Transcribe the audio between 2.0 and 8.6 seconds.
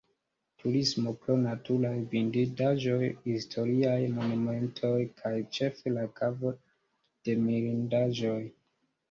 vidindaĵoj, historiaj, monumentoj kaj ĉefe la Kavo de Mirindaĵoj.